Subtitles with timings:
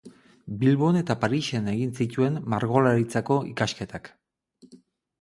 [0.63, 4.15] Bilbon eta Parisen egin zituen Margolaritzako ikasketak.